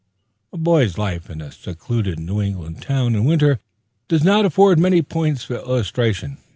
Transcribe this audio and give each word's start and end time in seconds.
A 0.51 0.57
boy's 0.57 0.97
life 0.97 1.29
in 1.29 1.41
a 1.41 1.51
secluded 1.51 2.19
New 2.19 2.41
England 2.41 2.81
town 2.81 3.13
in 3.13 3.23
winter 3.23 3.59
does 4.07 4.23
not 4.23 4.45
afford 4.47 4.79
many 4.79 5.03
points 5.03 5.43
for 5.43 5.57
illustration. 5.57 6.39